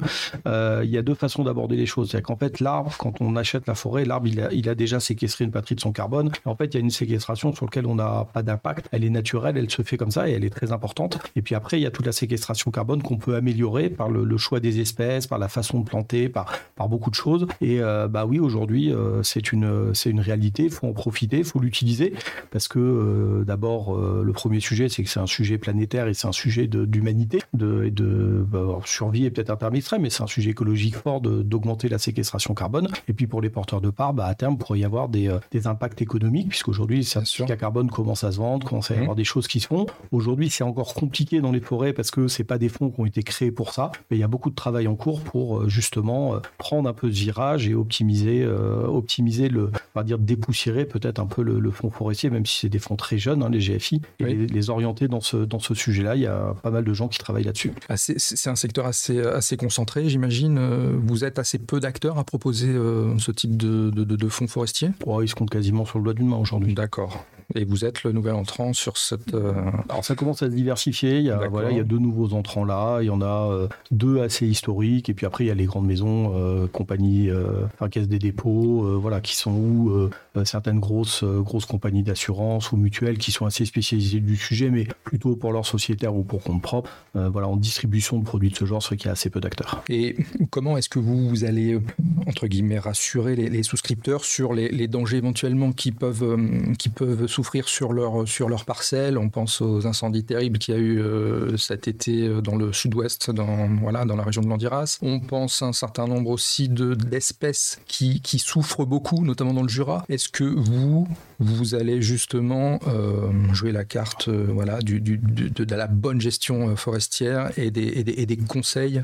il 0.46 0.90
y 0.90 0.98
a 0.98 1.02
deux 1.02 1.14
façons 1.14 1.42
d'aborder 1.42 1.76
les 1.76 1.86
choses. 1.86 2.10
C'est-à-dire 2.10 2.26
qu'en 2.26 2.36
fait, 2.36 2.60
l'arbre, 2.60 2.92
quand 2.98 3.20
on 3.20 3.36
achète 3.36 3.66
la 3.66 3.74
forêt, 3.74 4.04
l'arbre, 4.04 4.26
il 4.26 4.40
a, 4.40 4.52
il 4.52 4.68
a 4.68 4.74
déjà 4.74 5.00
séquestré 5.00 5.44
une 5.44 5.50
patrie 5.50 5.74
de 5.74 5.80
son 5.80 5.92
carbone. 5.92 6.30
en 6.44 6.56
fait, 6.56 6.66
il 6.66 6.74
y 6.74 6.76
a 6.76 6.80
une 6.80 6.90
séquestration 6.90 7.52
sur 7.54 7.66
laquelle 7.66 7.86
on 7.86 7.94
n'a 7.94 8.26
pas 8.32 8.42
d'impact. 8.42 8.88
Elle 8.92 9.04
est 9.04 9.10
naturelle, 9.10 9.56
elle 9.56 9.70
se 9.70 9.82
fait 9.82 9.96
comme 9.96 10.10
ça 10.10 10.17
et 10.26 10.32
elle 10.32 10.44
est 10.44 10.50
très 10.50 10.72
importante. 10.72 11.18
Et 11.36 11.42
puis 11.42 11.54
après, 11.54 11.78
il 11.78 11.82
y 11.82 11.86
a 11.86 11.90
toute 11.90 12.06
la 12.06 12.12
séquestration 12.12 12.70
carbone 12.70 13.02
qu'on 13.02 13.18
peut 13.18 13.36
améliorer 13.36 13.90
par 13.90 14.08
le, 14.08 14.38
choix 14.38 14.60
des 14.60 14.80
espèces, 14.80 15.26
par 15.26 15.38
la 15.38 15.48
façon 15.48 15.80
de 15.80 15.84
planter, 15.84 16.28
par, 16.28 16.46
par 16.76 16.88
beaucoup 16.88 17.10
de 17.10 17.14
choses. 17.14 17.46
Et 17.60 17.80
euh, 17.80 18.08
bah 18.08 18.24
oui, 18.24 18.38
aujourd'hui, 18.38 18.92
euh, 18.92 19.22
c'est 19.22 19.52
une, 19.52 19.92
c'est 19.94 20.10
une 20.10 20.20
réalité. 20.20 20.64
Il 20.64 20.70
faut 20.70 20.86
en 20.86 20.92
profiter, 20.92 21.38
il 21.38 21.44
faut 21.44 21.58
l'utiliser 21.58 22.14
parce 22.50 22.68
que 22.68 22.78
euh, 22.78 23.44
d'abord, 23.44 23.96
le 23.98 24.32
premier 24.32 24.60
sujet, 24.60 24.88
c'est 24.88 25.02
que 25.02 25.10
c'est 25.10 25.20
un 25.20 25.26
sujet 25.26 25.58
planétaire 25.58 26.08
et 26.08 26.14
c'est 26.14 26.28
un 26.28 26.32
sujet 26.32 26.66
d'humanité, 26.66 27.40
de, 27.52 27.84
de, 27.84 27.90
de 27.90 28.46
bah, 28.48 28.78
survie 28.84 29.26
est 29.26 29.30
peut-être 29.30 29.50
un 29.50 29.56
terme 29.56 29.74
extrême, 29.74 30.02
mais 30.02 30.10
c'est 30.10 30.22
un 30.22 30.28
sujet 30.28 30.50
écologique 30.50 30.96
fort 30.96 31.20
d'augmenter 31.20 31.88
la 31.88 31.98
séquestration 31.98 32.54
carbone. 32.54 32.88
Et 33.08 33.12
puis 33.12 33.26
pour 33.26 33.40
les 33.40 33.50
porteurs 33.50 33.80
de 33.80 33.90
parts, 33.90 34.14
bah, 34.14 34.26
à 34.26 34.34
terme, 34.34 34.54
il 34.54 34.58
pourrait 34.58 34.78
y 34.78 34.84
avoir 34.84 35.08
des, 35.08 35.36
des 35.50 35.66
impacts 35.66 36.00
économiques, 36.00 36.48
puisqu'aujourd'hui, 36.48 37.04
c'est 37.04 37.18
un 37.18 37.24
certificat 37.24 37.56
carbone 37.56 37.90
commence 37.90 38.24
à 38.24 38.32
se 38.32 38.38
vendre, 38.38 38.66
commence 38.66 38.90
à 38.90 38.94
y 38.94 38.98
mmh. 38.98 39.00
avoir 39.02 39.16
des 39.16 39.24
choses 39.24 39.48
qui 39.48 39.60
se 39.60 39.66
font. 39.66 39.86
Aujourd'hui, 40.12 40.50
c'est 40.50 40.64
encore 40.64 40.94
compliqué 40.94 41.40
dans 41.40 41.52
les 41.52 41.60
forêts 41.60 41.92
parce 41.92 42.10
que 42.10 42.28
c'est 42.28 42.44
pas 42.44 42.58
des 42.58 42.68
fonds 42.68 42.90
qui 42.90 43.00
ont 43.00 43.06
été 43.06 43.22
créés 43.22 43.50
pour 43.50 43.72
ça, 43.72 43.92
mais 44.10 44.16
il 44.16 44.20
y 44.20 44.24
a 44.24 44.28
beaucoup 44.28 44.50
de 44.50 44.54
travail 44.54 44.86
en 44.86 44.96
cours 44.96 45.20
pour 45.20 45.58
euh, 45.58 45.68
justement 45.68 46.34
euh, 46.34 46.38
prendre 46.56 46.88
un 46.88 46.92
peu 46.92 47.08
de 47.08 47.14
virage 47.14 47.68
et 47.68 47.74
optimiser, 47.74 48.42
euh, 48.42 48.86
optimiser 48.86 49.48
le, 49.48 49.66
on 49.66 50.00
va 50.00 50.04
dire 50.04 50.18
dépoussiérer 50.18 50.86
peut-être 50.86 51.18
un 51.18 51.26
peu 51.26 51.42
le, 51.42 51.70
fonds 51.70 51.90
forestier, 51.90 52.30
même 52.30 52.46
si 52.46 52.60
c'est 52.60 52.68
des 52.68 52.78
fonds 52.78 52.96
très 52.96 53.18
jeunes, 53.18 53.42
hein, 53.42 53.50
les 53.50 53.58
GFI, 53.58 54.00
et 54.20 54.24
les, 54.24 54.70
orienter 54.70 55.06
dans 55.06 55.20
ce, 55.20 55.36
dans 55.36 55.58
ce 55.58 55.74
sujet-là. 55.74 56.16
Il 56.16 56.22
y 56.22 56.26
a 56.26 56.54
pas 56.62 56.70
mal 56.70 56.84
de 56.84 56.94
gens 56.94 57.08
qui 57.08 57.18
travaillent 57.18 57.44
là-dessus. 57.44 57.72
Ah, 57.88 57.96
c'est 57.96 58.50
un 58.50 58.56
secteur 58.56 58.86
assez, 58.86 59.20
assez 59.20 59.56
concentré, 59.56 60.08
j'imagine. 60.08 60.58
Vous 60.96 61.24
êtes 61.24 61.38
assez 61.38 61.58
peu 61.58 61.80
d'acteurs 61.80 62.18
à 62.18 62.24
proposer 62.24 62.72
ce 63.18 63.30
type 63.30 63.56
de, 63.56 63.90
de, 63.90 64.04
de 64.04 64.28
fonds 64.28 64.46
forestiers? 64.48 64.90
Oh, 65.06 65.22
Ils 65.22 65.28
se 65.28 65.34
comptent 65.34 65.50
quasiment 65.50 65.84
sur 65.84 65.98
le 65.98 66.04
doigt 66.04 66.14
d'une 66.14 66.28
main 66.28 66.36
aujourd'hui. 66.36 66.74
D'accord. 66.74 67.24
Et 67.54 67.64
vous 67.64 67.86
êtes 67.86 68.02
le 68.02 68.12
nouvel 68.12 68.34
entrant 68.34 68.74
sur 68.74 68.98
cette. 68.98 69.32
Euh, 69.32 69.54
Alors 69.88 70.04
ça 70.04 70.14
commence 70.14 70.42
à 70.42 70.50
se 70.50 70.54
diversifier. 70.54 71.16
Il 71.16 71.24
y 71.24 71.30
a, 71.30 71.48
voilà, 71.48 71.70
il 71.70 71.78
y 71.78 71.80
a 71.80 71.84
deux 71.84 71.98
nouveaux 71.98 72.34
entrants 72.34 72.64
là. 72.64 72.98
Il 73.00 73.06
y 73.06 73.10
en 73.10 73.22
a 73.22 73.50
euh, 73.50 73.68
deux 73.90 74.20
assez 74.20 74.46
historiques. 74.46 75.08
Et 75.08 75.14
puis 75.14 75.24
après, 75.24 75.44
il 75.44 75.46
y 75.46 75.50
a 75.50 75.54
les 75.54 75.64
grandes 75.64 75.86
maisons, 75.86 76.34
euh, 76.34 76.66
compagnies, 76.66 77.30
enfin, 77.74 77.88
caisse 77.88 78.06
des 78.06 78.18
dépôts, 78.18 78.98
voilà, 79.00 79.20
qui 79.20 79.34
sont 79.34 79.52
où 79.52 80.10
certaines 80.44 80.78
grosses, 80.78 81.24
grosses 81.24 81.66
compagnies 81.66 82.02
d'assurance 82.02 82.70
ou 82.72 82.76
mutuelles 82.76 83.18
qui 83.18 83.32
sont 83.32 83.46
assez 83.46 83.64
spécialisées 83.64 84.20
du 84.20 84.36
sujet, 84.36 84.70
mais 84.70 84.86
plutôt 85.04 85.34
pour 85.34 85.52
leurs 85.52 85.66
sociétaires 85.66 86.14
ou 86.14 86.22
pour 86.22 86.42
compte 86.42 86.60
propre. 86.60 86.90
voilà, 87.14 87.48
en 87.48 87.56
distribution 87.56 88.18
de 88.18 88.24
produits 88.24 88.50
de 88.50 88.56
ce 88.56 88.66
genre, 88.66 88.82
ce 88.82 88.94
qui 88.94 89.08
a 89.08 89.12
assez 89.12 89.30
peu 89.30 89.40
d'acteurs. 89.40 89.82
Et 89.88 90.16
comment 90.50 90.76
est-ce 90.76 90.88
que 90.88 90.98
vous, 90.98 91.28
vous 91.28 91.44
allez, 91.44 91.80
entre 92.26 92.46
guillemets, 92.46 92.78
rassurer 92.78 93.36
les, 93.36 93.62
souscripteurs 93.62 94.24
sur 94.24 94.52
les, 94.52 94.68
les, 94.68 94.88
dangers 94.88 95.16
éventuellement 95.16 95.72
qui 95.72 95.92
peuvent, 95.92 96.36
qui 96.78 96.88
peuvent 96.88 97.26
sur 97.66 97.92
leur, 97.92 98.26
sur 98.26 98.48
leur 98.48 98.64
parcelle. 98.64 99.18
On 99.18 99.28
pense 99.28 99.60
aux 99.60 99.86
incendies 99.86 100.24
terribles 100.24 100.58
qu'il 100.58 100.74
y 100.74 100.76
a 100.76 100.80
eu 100.80 101.00
euh, 101.00 101.56
cet 101.56 101.88
été 101.88 102.26
euh, 102.26 102.40
dans 102.40 102.56
le 102.56 102.72
sud-ouest, 102.72 103.30
dans, 103.30 103.68
la 103.90 104.22
région 104.22 104.42
de 104.42 104.48
l'Andiras. 104.48 104.98
On 105.02 105.20
pense 105.20 105.62
à 105.62 105.66
un 105.66 105.72
certain 105.72 106.06
nombre 106.06 106.30
aussi 106.30 106.68
d'espèces 106.68 107.80
qui, 107.86 108.20
souffrent 108.38 108.84
beaucoup, 108.84 109.24
notamment 109.24 109.52
dans 109.52 109.62
le 109.62 109.68
Jura. 109.68 110.04
Est-ce 110.08 110.28
que 110.28 110.44
vous, 110.44 111.08
vous 111.38 111.74
allez 111.74 112.00
justement 112.02 112.78
euh, 112.86 113.30
jouer 113.52 113.72
la 113.72 113.84
carte 113.84 114.28
de, 114.30 115.74
la 115.74 115.86
bonne 115.86 116.20
gestion 116.20 116.76
forestière 116.76 117.50
et 117.56 117.70
des 117.70 118.36
conseils 118.36 119.02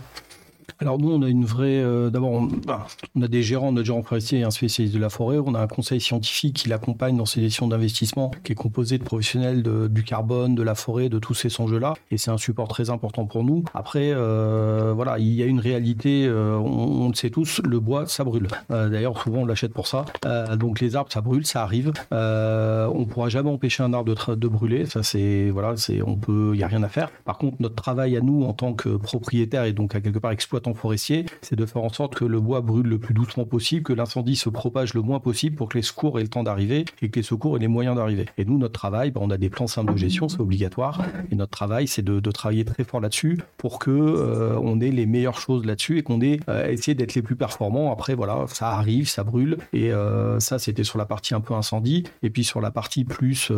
alors 0.80 0.98
nous, 0.98 1.12
on 1.12 1.22
a 1.22 1.28
une 1.28 1.44
vraie. 1.44 1.82
Euh, 1.82 2.10
d'abord, 2.10 2.32
on, 2.32 2.48
on, 3.14 3.22
a 3.22 3.28
des 3.28 3.42
gérants, 3.42 3.72
notre 3.72 3.86
gérant 3.86 4.02
forestier 4.02 4.40
et 4.40 4.42
un 4.42 4.50
spécialiste 4.50 4.94
de 4.94 5.00
la 5.00 5.08
forêt. 5.08 5.38
On 5.38 5.54
a 5.54 5.60
un 5.60 5.66
conseil 5.66 6.00
scientifique 6.00 6.56
qui 6.56 6.68
l'accompagne 6.68 7.16
dans 7.16 7.26
ses 7.26 7.40
décisions 7.40 7.68
d'investissement, 7.68 8.30
qui 8.42 8.52
est 8.52 8.56
composé 8.56 8.98
de 8.98 9.04
professionnels 9.04 9.62
du 9.62 10.02
carbone, 10.02 10.54
de 10.54 10.62
la 10.62 10.74
forêt, 10.74 11.08
de 11.08 11.18
tous 11.18 11.34
ces 11.34 11.60
enjeux-là. 11.60 11.94
Et 12.10 12.18
c'est 12.18 12.30
un 12.30 12.38
support 12.38 12.68
très 12.68 12.90
important 12.90 13.24
pour 13.26 13.44
nous. 13.44 13.64
Après, 13.74 14.10
euh, 14.12 14.92
voilà, 14.94 15.18
il 15.18 15.32
y 15.32 15.42
a 15.42 15.46
une 15.46 15.60
réalité. 15.60 16.26
Euh, 16.26 16.56
on, 16.56 17.08
le 17.08 17.14
sait 17.14 17.30
tous, 17.30 17.60
le 17.64 17.80
bois, 17.80 18.06
ça 18.06 18.24
brûle. 18.24 18.48
D'ailleurs, 18.68 19.20
souvent, 19.22 19.40
on 19.40 19.46
l'achète 19.46 19.72
pour 19.72 19.86
ça. 19.86 20.04
donc 20.56 20.80
les 20.80 20.96
arbres, 20.96 21.12
ça 21.12 21.20
brûle, 21.20 21.46
ça 21.46 21.62
arrive. 21.62 21.92
on 22.10 23.06
pourra 23.08 23.28
jamais 23.28 23.50
empêcher 23.50 23.82
un 23.82 23.92
arbre 23.92 24.36
de, 24.36 24.48
brûler. 24.48 24.86
Ça, 24.86 25.02
c'est 25.02 25.50
voilà, 25.50 25.76
c'est 25.76 26.02
on 26.02 26.16
peut, 26.16 26.52
il 26.54 26.60
y 26.60 26.62
a 26.62 26.66
rien 26.66 26.82
à 26.82 26.88
faire. 26.88 27.10
Par 27.24 27.38
contre, 27.38 27.56
notre 27.60 27.74
travail 27.74 28.16
à 28.16 28.20
nous 28.20 28.44
en 28.44 28.52
tant 28.52 28.74
que 28.74 28.96
propriétaire 28.96 29.64
et 29.64 29.72
donc 29.72 29.94
à 29.94 30.00
quelque 30.00 30.18
part 30.18 30.32
exploitant 30.54 30.74
forestier, 30.74 31.26
c'est 31.42 31.56
de 31.56 31.66
faire 31.66 31.82
en 31.82 31.88
sorte 31.88 32.14
que 32.14 32.24
le 32.24 32.38
bois 32.38 32.60
brûle 32.60 32.86
le 32.86 32.98
plus 32.98 33.12
doucement 33.12 33.44
possible, 33.44 33.82
que 33.82 33.92
l'incendie 33.92 34.36
se 34.36 34.48
propage 34.48 34.94
le 34.94 35.02
moins 35.02 35.18
possible 35.18 35.56
pour 35.56 35.68
que 35.68 35.76
les 35.76 35.82
secours 35.82 36.20
aient 36.20 36.22
le 36.22 36.28
temps 36.28 36.44
d'arriver 36.44 36.84
et 37.02 37.08
que 37.08 37.18
les 37.18 37.24
secours 37.24 37.56
aient 37.56 37.60
les 37.60 37.66
moyens 37.66 37.96
d'arriver. 37.96 38.26
Et 38.38 38.44
nous, 38.44 38.56
notre 38.56 38.74
travail, 38.74 39.10
ben, 39.10 39.20
on 39.20 39.30
a 39.30 39.36
des 39.36 39.50
plans 39.50 39.66
simples 39.66 39.92
de 39.92 39.98
gestion, 39.98 40.28
c'est 40.28 40.40
obligatoire. 40.40 41.02
Et 41.32 41.34
notre 41.34 41.50
travail, 41.50 41.88
c'est 41.88 42.02
de, 42.02 42.20
travailler 42.30 42.64
très 42.64 42.84
fort 42.84 43.00
là-dessus 43.00 43.38
pour 43.56 43.78
que 43.78 43.90
euh, 43.90 44.58
on 44.60 44.80
ait 44.80 44.90
les 44.90 45.06
meilleures 45.06 45.38
choses 45.38 45.64
là-dessus 45.64 45.98
et 45.98 46.02
qu'on 46.02 46.20
ait 46.20 46.40
euh, 46.48 46.68
essayé 46.68 46.94
d'être 46.94 47.14
les 47.14 47.22
plus 47.22 47.36
performants. 47.36 47.92
Après, 47.92 48.14
voilà, 48.14 48.44
ça 48.48 48.70
arrive, 48.70 49.08
ça 49.08 49.24
brûle. 49.24 49.58
Et 49.72 49.92
euh, 49.92 50.40
ça, 50.40 50.58
c'était 50.58 50.84
sur 50.84 50.98
la 50.98 51.06
partie 51.06 51.34
un 51.34 51.40
peu 51.40 51.54
incendie. 51.54 52.04
Et 52.22 52.30
puis 52.30 52.44
sur 52.44 52.60
la 52.60 52.70
partie 52.70 53.04
plus 53.04 53.50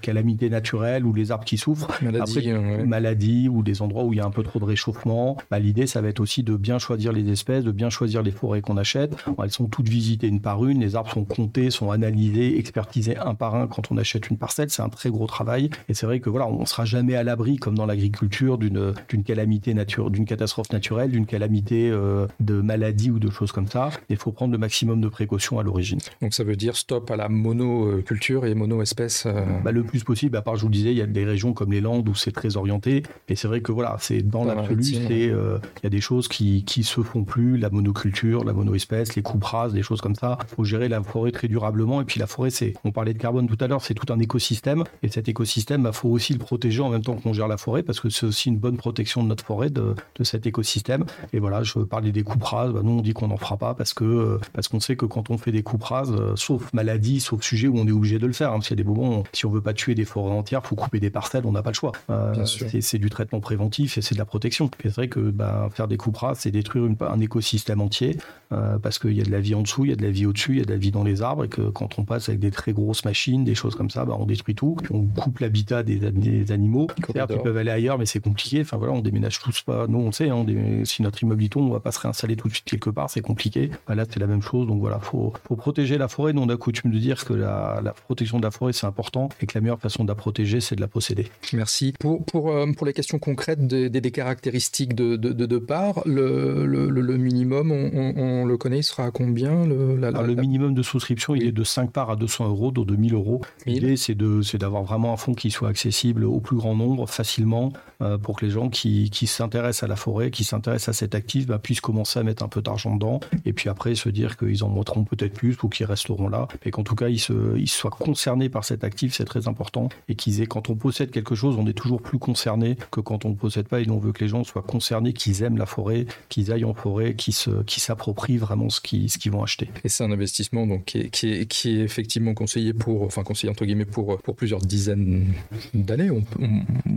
calamité 0.00 0.50
naturelle 0.50 1.04
ou 1.04 1.12
les 1.12 1.30
arbres 1.30 1.44
qui 1.44 1.58
souffrent. 1.58 1.88
Maladie, 2.02 2.50
Après, 2.50 2.84
maladie 2.84 3.48
ou 3.48 3.62
des 3.62 3.82
endroits 3.82 4.04
où 4.04 4.12
il 4.12 4.16
y 4.16 4.20
a 4.20 4.24
un 4.24 4.30
peu 4.30 4.42
trop 4.42 4.58
de 4.58 4.64
réchauffement. 4.64 5.36
Bah, 5.50 5.58
L'idée, 5.58 5.86
ça 5.86 6.00
va 6.00 6.08
être 6.08 6.20
aussi 6.20 6.31
de 6.40 6.56
bien 6.56 6.78
choisir 6.78 7.12
les 7.12 7.30
espèces, 7.30 7.64
de 7.64 7.72
bien 7.72 7.90
choisir 7.90 8.22
les 8.22 8.30
forêts 8.30 8.62
qu'on 8.62 8.78
achète. 8.78 9.14
Elles 9.42 9.50
sont 9.50 9.66
toutes 9.66 9.88
visitées 9.88 10.28
une 10.28 10.40
par 10.40 10.64
une, 10.64 10.80
les 10.80 10.96
arbres 10.96 11.10
sont 11.10 11.24
comptés, 11.24 11.70
sont 11.70 11.90
analysés, 11.90 12.58
expertisés 12.58 13.18
un 13.18 13.34
par 13.34 13.54
un 13.54 13.66
quand 13.66 13.92
on 13.92 13.98
achète 13.98 14.30
une 14.30 14.38
parcelle. 14.38 14.70
C'est 14.70 14.82
un 14.82 14.88
très 14.88 15.10
gros 15.10 15.26
travail. 15.26 15.70
Et 15.88 15.94
c'est 15.94 16.06
vrai 16.06 16.20
que 16.20 16.30
voilà, 16.30 16.46
on 16.46 16.64
sera 16.64 16.84
jamais 16.84 17.14
à 17.14 17.22
l'abri, 17.22 17.56
comme 17.56 17.74
dans 17.74 17.86
l'agriculture, 17.86 18.56
d'une 18.56 18.94
calamité 19.24 19.74
nature, 19.74 20.10
d'une 20.10 20.24
catastrophe 20.24 20.72
naturelle, 20.72 21.10
d'une 21.10 21.26
calamité 21.26 21.90
euh, 21.90 22.26
de 22.40 22.60
maladie 22.60 23.10
ou 23.10 23.18
de 23.18 23.30
choses 23.30 23.52
comme 23.52 23.68
ça. 23.68 23.90
Il 24.08 24.16
faut 24.16 24.32
prendre 24.32 24.52
le 24.52 24.58
maximum 24.58 25.00
de 25.00 25.08
précautions 25.08 25.58
à 25.58 25.62
l'origine. 25.62 25.98
Donc 26.20 26.34
ça 26.34 26.44
veut 26.44 26.56
dire 26.56 26.76
stop 26.76 27.10
à 27.10 27.16
la 27.16 27.28
monoculture 27.28 28.46
et 28.46 28.54
mono-espèces 28.54 29.26
euh, 29.26 29.44
bah, 29.64 29.72
Le 29.72 29.82
plus 29.82 30.04
possible. 30.04 30.36
À 30.36 30.42
part, 30.42 30.56
je 30.56 30.62
vous 30.62 30.70
disais, 30.70 30.92
il 30.92 30.98
y 30.98 31.02
a 31.02 31.06
des 31.06 31.24
régions 31.24 31.52
comme 31.52 31.72
les 31.72 31.80
Landes 31.80 32.08
où 32.08 32.14
c'est 32.14 32.32
très 32.32 32.56
orienté. 32.56 33.02
Et 33.28 33.36
c'est 33.36 33.48
vrai 33.48 33.60
que 33.60 33.72
voilà, 33.72 33.96
c'est 34.00 34.22
dans, 34.22 34.44
l'absolu, 34.44 34.82
euh, 35.10 35.58
il 35.78 35.84
y 35.84 35.86
a 35.86 35.90
des 35.90 36.00
choses 36.00 36.21
choses 36.22 36.28
qui, 36.28 36.64
qui 36.64 36.84
se 36.84 37.02
font 37.02 37.24
plus, 37.24 37.56
la 37.56 37.68
monoculture, 37.68 38.44
la 38.44 38.52
monoespèce, 38.52 39.16
les 39.16 39.22
coupes 39.22 39.42
rases, 39.42 39.72
des 39.72 39.82
choses 39.82 40.00
comme 40.00 40.14
ça. 40.14 40.38
Il 40.42 40.54
faut 40.54 40.64
gérer 40.64 40.88
la 40.88 41.02
forêt 41.02 41.32
très 41.32 41.48
durablement. 41.48 42.00
Et 42.00 42.04
puis 42.04 42.20
la 42.20 42.28
forêt, 42.28 42.50
c'est, 42.50 42.74
on 42.84 42.92
parlait 42.92 43.12
de 43.12 43.18
carbone 43.18 43.48
tout 43.48 43.56
à 43.60 43.66
l'heure, 43.66 43.82
c'est 43.82 43.94
tout 43.94 44.12
un 44.12 44.20
écosystème. 44.20 44.84
Et 45.02 45.08
cet 45.08 45.28
écosystème, 45.28 45.80
il 45.80 45.84
bah, 45.84 45.92
faut 45.92 46.08
aussi 46.08 46.32
le 46.32 46.38
protéger 46.38 46.80
en 46.80 46.90
même 46.90 47.02
temps 47.02 47.16
qu'on 47.16 47.32
gère 47.32 47.48
la 47.48 47.56
forêt 47.56 47.82
parce 47.82 47.98
que 47.98 48.08
c'est 48.08 48.26
aussi 48.26 48.50
une 48.50 48.58
bonne 48.58 48.76
protection 48.76 49.22
de 49.24 49.28
notre 49.28 49.44
forêt, 49.44 49.70
de, 49.70 49.94
de 50.16 50.24
cet 50.24 50.46
écosystème. 50.46 51.04
Et 51.32 51.40
voilà, 51.40 51.64
je 51.64 51.80
parlais 51.80 52.12
des 52.12 52.22
coupes 52.22 52.44
rases. 52.44 52.72
Bah, 52.72 52.80
nous, 52.84 52.92
on 52.92 53.02
dit 53.02 53.14
qu'on 53.14 53.28
n'en 53.28 53.36
fera 53.36 53.56
pas 53.56 53.74
parce 53.74 53.94
que 53.94 54.38
parce 54.52 54.68
qu'on 54.68 54.80
sait 54.80 54.94
que 54.94 55.06
quand 55.06 55.30
on 55.30 55.38
fait 55.38 55.52
des 55.52 55.64
coupes 55.64 55.82
rases, 55.82 56.12
euh, 56.12 56.36
sauf 56.36 56.72
maladie, 56.72 57.20
sauf 57.20 57.42
sujet 57.42 57.66
où 57.66 57.78
on 57.78 57.86
est 57.88 57.92
obligé 57.92 58.20
de 58.20 58.26
le 58.26 58.32
faire. 58.32 58.52
Hein, 58.52 58.60
y 58.70 58.72
a 58.72 58.76
des 58.76 58.84
moments, 58.84 59.24
si 59.32 59.44
on 59.46 59.50
veut 59.50 59.60
pas 59.60 59.74
tuer 59.74 59.96
des 59.96 60.04
forêts 60.04 60.32
entières, 60.32 60.64
faut 60.64 60.76
couper 60.76 61.00
des 61.00 61.10
parcelles, 61.10 61.46
on 61.46 61.52
n'a 61.52 61.62
pas 61.62 61.70
le 61.70 61.74
choix. 61.74 61.92
Euh, 62.10 62.44
c'est 62.44 62.98
du 62.98 63.10
traitement 63.10 63.40
préventif 63.40 63.98
et 63.98 64.02
c'est 64.02 64.14
de 64.14 64.20
la 64.20 64.24
protection. 64.24 64.70
C'est 64.82 64.94
vrai 64.94 65.08
que 65.08 65.20
bah, 65.20 65.68
faire 65.72 65.88
des 65.88 65.96
coupes 65.96 66.11
c'est 66.34 66.50
détruire 66.50 66.88
un 67.00 67.20
écosystème 67.20 67.80
entier 67.80 68.16
euh, 68.52 68.78
parce 68.78 68.98
qu'il 68.98 69.12
y 69.12 69.20
a 69.20 69.24
de 69.24 69.30
la 69.30 69.40
vie 69.40 69.54
en 69.54 69.62
dessous, 69.62 69.84
il 69.84 69.90
y 69.90 69.92
a 69.92 69.96
de 69.96 70.02
la 70.02 70.10
vie 70.10 70.26
au-dessus, 70.26 70.52
il 70.52 70.58
y 70.58 70.60
a 70.60 70.64
de 70.64 70.70
la 70.70 70.76
vie 70.76 70.90
dans 70.90 71.04
les 71.04 71.22
arbres 71.22 71.44
et 71.44 71.48
que 71.48 71.62
quand 71.70 71.98
on 71.98 72.04
passe 72.04 72.28
avec 72.28 72.40
des 72.40 72.50
très 72.50 72.72
grosses 72.72 73.04
machines, 73.04 73.44
des 73.44 73.54
choses 73.54 73.74
comme 73.74 73.90
ça, 73.90 74.04
bah, 74.04 74.16
on 74.18 74.26
détruit 74.26 74.54
tout. 74.54 74.76
On 74.90 75.04
coupe 75.06 75.38
l'habitat 75.38 75.82
des, 75.82 75.96
des, 75.96 76.52
animaux. 76.52 76.88
Certes, 77.12 77.32
ils 77.34 77.42
peuvent 77.42 77.56
aller 77.56 77.70
ailleurs, 77.70 77.98
mais 77.98 78.06
c'est 78.06 78.20
compliqué. 78.20 78.60
Enfin 78.60 78.76
voilà, 78.76 78.92
on 78.92 79.00
déménage 79.00 79.38
tous 79.38 79.62
pas. 79.62 79.86
Nous, 79.86 79.98
on 79.98 80.12
sait, 80.12 80.28
hein, 80.28 80.44
si 80.84 81.02
notre 81.02 81.22
immeuble 81.22 81.48
tombe, 81.48 81.68
on 81.68 81.72
va 81.72 81.80
pas 81.80 81.92
se 81.92 82.00
réinstaller 82.00 82.36
tout 82.36 82.48
de 82.48 82.52
suite 82.52 82.66
quelque 82.66 82.90
part, 82.90 83.08
c'est 83.08 83.20
compliqué. 83.22 83.70
Bah, 83.86 83.94
là, 83.94 84.04
c'est 84.08 84.20
la 84.20 84.26
même 84.26 84.42
chose. 84.42 84.66
Donc 84.66 84.80
voilà, 84.80 84.98
faut, 84.98 85.32
faut 85.46 85.56
protéger 85.56 85.98
la 85.98 86.08
forêt. 86.08 86.32
Nous, 86.32 86.42
on 86.42 86.48
a 86.48 86.56
coutume 86.56 86.90
de 86.90 86.98
dire 86.98 87.24
que 87.24 87.32
la, 87.32 87.80
la 87.82 87.92
protection 87.92 88.38
de 88.38 88.44
la 88.44 88.50
forêt, 88.50 88.72
c'est 88.72 88.86
important 88.86 89.28
et 89.40 89.46
que 89.46 89.52
la 89.56 89.60
meilleure 89.60 89.80
façon 89.80 90.04
de 90.04 90.08
la 90.08 90.14
protéger, 90.14 90.60
c'est 90.60 90.76
de 90.76 90.80
la 90.80 90.88
posséder. 90.88 91.28
Merci. 91.52 91.94
Pour, 91.98 92.24
pour, 92.24 92.50
euh, 92.50 92.66
pour 92.76 92.86
les 92.86 92.92
questions 92.92 93.18
concrètes 93.18 93.66
des, 93.66 93.88
des, 93.88 94.10
caractéristiques 94.10 94.94
de, 94.94 95.16
de, 95.16 95.32
de, 95.32 95.46
de 95.46 95.58
part, 95.58 96.01
le, 96.06 96.66
le, 96.66 96.88
le 96.88 97.16
minimum, 97.16 97.72
on, 97.72 98.14
on, 98.16 98.44
le 98.44 98.56
connaît, 98.56 98.78
il 98.78 98.84
sera 98.84 99.04
à 99.04 99.10
combien 99.10 99.66
le, 99.66 99.96
la, 99.96 100.10
le 100.10 100.34
minimum 100.34 100.74
de 100.74 100.82
souscription, 100.82 101.34
il 101.34 101.46
est 101.46 101.52
de 101.52 101.64
5 101.64 101.90
parts 101.90 102.10
à 102.10 102.16
200 102.16 102.48
euros, 102.48 102.70
donc 102.70 102.86
de 102.86 102.96
1000 102.96 103.14
euros. 103.14 103.40
L'idée, 103.66 103.96
c'est 103.96 104.14
d'avoir 104.14 104.82
vraiment 104.82 105.12
un 105.12 105.16
fonds 105.16 105.34
qui 105.34 105.50
soit 105.50 105.68
accessible 105.68 106.24
au 106.24 106.40
plus 106.40 106.56
grand 106.56 106.74
nombre, 106.74 107.08
facilement, 107.08 107.72
euh, 108.02 108.18
pour 108.18 108.38
que 108.38 108.46
les 108.46 108.50
gens 108.50 108.68
qui, 108.68 109.10
qui 109.10 109.26
s'intéressent 109.26 109.84
à 109.84 109.86
la 109.86 109.96
forêt, 109.96 110.30
qui 110.30 110.44
s'intéressent 110.44 110.94
à 110.94 110.98
cet 110.98 111.14
actif, 111.14 111.46
bah, 111.46 111.58
puissent 111.58 111.80
commencer 111.80 112.18
à 112.18 112.22
mettre 112.22 112.42
un 112.42 112.48
peu 112.48 112.62
d'argent 112.62 112.94
dedans, 112.94 113.20
et 113.44 113.52
puis 113.52 113.68
après 113.68 113.94
se 113.94 114.08
dire 114.08 114.36
qu'ils 114.36 114.64
en 114.64 114.68
montreront 114.68 115.04
peut-être 115.04 115.34
plus 115.34 115.56
ou 115.62 115.68
qu'ils 115.68 115.86
resteront 115.86 116.28
là, 116.28 116.48
mais 116.64 116.70
qu'en 116.70 116.82
tout 116.82 116.94
cas, 116.94 117.08
ils, 117.08 117.20
se, 117.20 117.56
ils 117.56 117.68
soient 117.68 117.90
concernés 117.90 118.48
par 118.48 118.64
cet 118.64 118.84
actif, 118.84 119.14
c'est 119.14 119.24
très 119.24 119.48
important, 119.48 119.88
et 120.08 120.14
qu'ils 120.14 120.40
aient, 120.40 120.46
quand 120.46 120.70
on 120.70 120.74
possède 120.74 121.10
quelque 121.10 121.34
chose, 121.34 121.56
on 121.58 121.66
est 121.66 121.72
toujours 121.72 122.02
plus 122.02 122.18
concerné 122.18 122.76
que 122.90 123.00
quand 123.00 123.24
on 123.24 123.30
ne 123.30 123.34
possède 123.34 123.68
pas, 123.68 123.80
et 123.80 123.88
on 123.90 123.98
veut 123.98 124.12
que 124.12 124.24
les 124.24 124.28
gens 124.28 124.44
soient 124.44 124.62
concernés, 124.62 125.12
qu'ils 125.12 125.42
aiment 125.42 125.58
la 125.58 125.66
forêt, 125.66 125.91
qu'ils 126.28 126.52
aillent 126.52 126.64
en 126.64 126.74
forêt, 126.74 127.14
qu'ils 127.14 127.34
s'approprient 127.34 128.38
vraiment 128.38 128.68
ce 128.70 128.80
qu'ils 128.80 129.10
ce 129.10 129.18
qu'ils 129.18 129.32
vont 129.32 129.42
acheter. 129.42 129.68
Et 129.84 129.88
c'est 129.88 130.04
un 130.04 130.12
investissement 130.12 130.66
donc, 130.66 130.84
qui, 130.84 130.98
est, 130.98 131.10
qui, 131.10 131.32
est, 131.32 131.46
qui 131.46 131.78
est 131.78 131.82
effectivement 131.82 132.34
conseillé 132.34 132.72
pour, 132.72 133.02
enfin 133.02 133.22
conseillé 133.22 133.50
entre 133.50 133.64
guillemets 133.64 133.84
pour, 133.84 134.18
pour 134.18 134.36
plusieurs 134.36 134.60
dizaines 134.60 135.26
d'années. 135.74 136.10
On, 136.10 136.22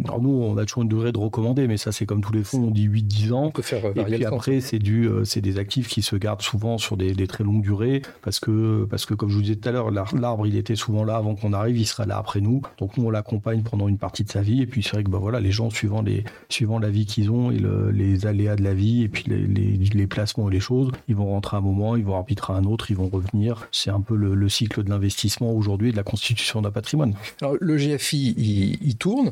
Alors 0.06 0.22
nous, 0.22 0.30
on 0.30 0.58
a 0.58 0.66
toujours 0.66 0.84
une 0.84 0.90
durée 0.90 1.12
de 1.12 1.18
recommander, 1.18 1.68
mais 1.68 1.78
ça 1.78 1.92
c'est 1.92 2.06
comme 2.06 2.22
tous 2.22 2.34
les 2.34 2.44
fonds, 2.44 2.66
on 2.68 2.72
dit 2.72 2.88
8-10 2.88 3.34
ans. 3.34 3.46
On 3.46 3.52
peut 3.52 3.62
faire 3.62 3.86
et 3.96 4.04
puis 4.04 4.26
après, 4.26 4.62
c'est 4.62 4.80
du, 4.80 5.08
euh, 5.08 5.26
c'est 5.26 5.42
des 5.42 5.58
actifs 5.58 5.88
qui 5.88 6.02
se 6.02 6.16
gardent 6.16 6.42
souvent 6.42 6.78
sur 6.78 6.98
des, 6.98 7.14
des, 7.14 7.28
très 7.28 7.44
longues 7.44 7.62
durées, 7.62 8.02
parce 8.22 8.40
que, 8.40 8.86
parce 8.90 9.06
que 9.06 9.14
comme 9.14 9.30
je 9.30 9.36
vous 9.36 9.42
disais 9.42 9.56
tout 9.56 9.70
à 9.70 9.72
l'heure, 9.72 9.92
l'arbre 9.92 10.48
il 10.48 10.56
était 10.56 10.76
souvent 10.76 11.04
là 11.04 11.16
avant 11.16 11.36
qu'on 11.36 11.54
arrive, 11.54 11.78
il 11.78 11.86
sera 11.86 12.06
là 12.06 12.18
après 12.18 12.42
nous. 12.42 12.62
Donc 12.78 12.98
nous 12.98 13.06
on 13.06 13.10
l'accompagne 13.10 13.64
pendant 13.64 13.88
une 13.88 13.98
partie 13.98 14.24
de 14.24 14.30
sa 14.30 14.42
vie, 14.42 14.62
et 14.62 14.68
puis 14.68 14.84
c'est 14.84 14.92
vrai 14.92 15.04
que 15.04 15.10
bah 15.10 15.18
voilà, 15.20 15.40
les 15.40 15.52
gens 15.52 15.70
suivant 15.70 16.02
les, 16.02 16.24
suivant 16.50 16.80
la 16.80 16.90
vie 16.90 17.06
qu'ils 17.06 17.32
ont 17.32 17.52
et 17.52 17.58
le, 17.58 17.92
les 17.92 18.26
aléas 18.26 18.56
de 18.56 18.64
la 18.64 18.74
vie, 18.76 19.04
et 19.04 19.08
puis 19.08 19.26
les, 19.28 20.08
placements 20.08 20.50
et 20.50 20.54
les 20.54 20.60
choses, 20.60 20.92
ils 21.08 21.16
vont 21.16 21.28
rentrer 21.28 21.58
un 21.58 21.62
moment, 21.62 21.96
ils 21.96 22.06
vont 22.06 22.16
arbitrer 22.16 22.54
un 22.54 22.64
autre, 22.66 22.92
ils 22.92 22.98
vont 22.98 23.10
revenir. 23.10 23.68
C'est 23.72 23.90
un 23.90 24.02
peu 24.02 24.16
le, 24.16 24.36
le 24.36 24.50
cycle 24.50 24.84
de 24.84 24.90
l'investissement 24.90 25.52
aujourd'hui 25.52 25.90
et 25.90 25.92
de 25.92 25.98
la 25.98 26.04
constitution 26.04 26.62
d'un 26.62 26.72
patrimoine. 26.72 27.16
Alors 27.42 27.56
le 27.60 27.78
GFI, 27.78 28.36
il, 28.38 28.78
il 28.88 28.96
tourne. 28.98 29.32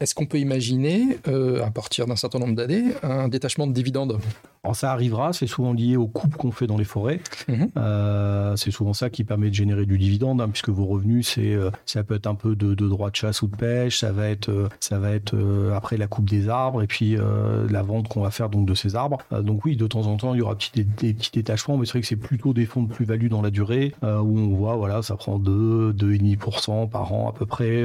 Est-ce 0.00 0.14
qu'on 0.14 0.26
peut 0.26 0.38
imaginer, 0.38 1.18
euh, 1.28 1.64
à 1.64 1.70
partir 1.70 2.06
d'un 2.06 2.16
certain 2.16 2.40
nombre 2.40 2.56
d'années, 2.56 2.86
un 3.02 3.28
détachement 3.28 3.66
de 3.66 3.72
dividendes? 3.72 4.18
Alors 4.64 4.76
ça 4.76 4.92
arrivera, 4.92 5.32
c'est 5.32 5.48
souvent 5.48 5.72
lié 5.72 5.96
aux 5.96 6.06
coupes 6.06 6.36
qu'on 6.36 6.52
fait 6.52 6.68
dans 6.68 6.76
les 6.76 6.84
forêts. 6.84 7.20
Mmh. 7.48 7.64
Euh, 7.76 8.54
c'est 8.54 8.70
souvent 8.70 8.92
ça 8.92 9.10
qui 9.10 9.24
permet 9.24 9.48
de 9.48 9.54
générer 9.54 9.86
du 9.86 9.98
dividende, 9.98 10.40
hein, 10.40 10.48
puisque 10.48 10.68
vos 10.68 10.84
revenus, 10.84 11.26
c'est 11.34 11.52
euh, 11.52 11.70
ça 11.84 12.04
peut 12.04 12.14
être 12.14 12.28
un 12.28 12.36
peu 12.36 12.54
de, 12.54 12.74
de 12.74 12.88
droit 12.88 13.10
de 13.10 13.16
chasse 13.16 13.42
ou 13.42 13.48
de 13.48 13.56
pêche, 13.56 13.98
ça 13.98 14.12
va 14.12 14.28
être 14.28 14.50
euh, 14.50 14.68
ça 14.78 15.00
va 15.00 15.10
être 15.10 15.34
euh, 15.34 15.74
après 15.74 15.96
la 15.96 16.06
coupe 16.06 16.30
des 16.30 16.48
arbres 16.48 16.80
et 16.80 16.86
puis 16.86 17.16
euh, 17.16 17.66
la 17.70 17.82
vente 17.82 18.06
qu'on 18.06 18.20
va 18.20 18.30
faire 18.30 18.50
donc 18.50 18.66
de 18.66 18.74
ces 18.74 18.94
arbres. 18.94 19.18
donc 19.32 19.64
oui, 19.64 19.74
de 19.74 19.88
temps 19.88 20.06
en 20.06 20.16
temps, 20.16 20.32
il 20.32 20.38
y 20.38 20.42
aura 20.42 20.56
des, 20.74 20.84
petits 20.84 21.32
détachements, 21.32 21.76
mais 21.76 21.84
c'est 21.84 21.92
vrai 21.92 22.02
que 22.02 22.06
c'est 22.06 22.14
plutôt 22.14 22.52
des 22.52 22.64
fonds 22.64 22.84
de 22.84 22.92
plus-value 22.92 23.28
dans 23.28 23.42
la 23.42 23.50
durée 23.50 23.92
où 24.02 24.06
on 24.38 24.54
voit 24.54 24.76
voilà, 24.76 25.02
ça 25.02 25.16
prend 25.16 25.40
2 25.40 25.92
2,5% 25.92 26.88
par 26.88 27.12
an 27.12 27.28
à 27.28 27.32
peu 27.32 27.46
près, 27.46 27.84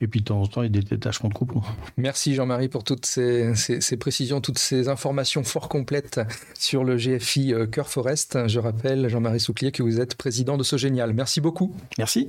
et 0.00 0.06
puis 0.06 0.20
de 0.20 0.26
temps 0.26 0.42
en 0.42 0.46
temps, 0.46 0.62
il 0.62 0.66
y 0.66 0.78
a 0.78 0.82
des 0.82 0.86
détachements 0.86 1.30
de 1.30 1.34
coupons. 1.34 1.62
Merci 1.96 2.34
Jean-Marie 2.34 2.68
pour 2.68 2.84
toutes 2.84 3.06
ces, 3.06 3.54
ces, 3.54 3.80
ces 3.80 3.96
précisions, 3.96 4.40
toutes 4.40 4.58
ces 4.58 4.88
informations 4.88 5.42
fort 5.42 5.68
complètes 5.68 6.17
sur 6.54 6.84
le 6.84 6.96
GFI 6.96 7.54
Cœur 7.70 7.88
Forest. 7.88 8.48
Je 8.48 8.58
rappelle, 8.58 9.08
Jean-Marie 9.08 9.40
Souclier, 9.40 9.72
que 9.72 9.82
vous 9.82 10.00
êtes 10.00 10.14
président 10.16 10.56
de 10.56 10.62
ce 10.62 10.76
génial. 10.76 11.12
Merci 11.12 11.40
beaucoup. 11.40 11.74
Merci. 11.98 12.28